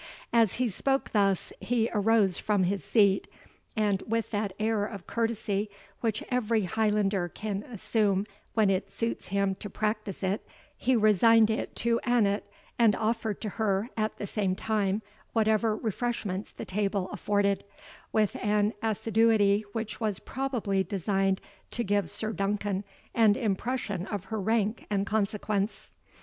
As 0.33 0.53
he 0.55 0.67
spoke 0.67 1.11
thus, 1.11 1.53
he 1.61 1.87
arose 1.93 2.39
from 2.39 2.63
his 2.63 2.83
seat, 2.83 3.27
and 3.77 4.01
with 4.07 4.31
that 4.31 4.51
air 4.59 4.83
of 4.83 5.05
courtesy 5.05 5.69
which 5.99 6.23
every 6.29 6.63
Highlander 6.63 7.29
can 7.29 7.61
assume 7.61 8.25
when 8.55 8.71
it 8.71 8.91
suits 8.91 9.27
him 9.27 9.53
to 9.53 9.69
practise 9.69 10.23
it, 10.23 10.43
he 10.75 10.95
resigned 10.95 11.51
it 11.51 11.75
to 11.75 11.99
Annot, 12.03 12.41
and 12.79 12.95
offered 12.95 13.39
to 13.41 13.49
her, 13.49 13.91
at 13.95 14.17
the 14.17 14.25
same 14.25 14.55
time, 14.55 15.03
whatever 15.33 15.75
refreshments 15.75 16.49
the 16.51 16.65
table 16.65 17.07
afforded, 17.11 17.63
with 18.11 18.35
an 18.37 18.73
assiduity 18.81 19.63
which 19.73 19.99
was 19.99 20.17
probably 20.17 20.83
designed 20.83 21.39
to 21.69 21.83
give 21.83 22.09
Sir 22.09 22.33
Duncan 22.33 22.83
an 23.13 23.35
impression 23.35 24.07
of 24.07 24.23
her 24.33 24.41
rank 24.41 24.87
and 24.89 25.05
consequence. 25.05 25.91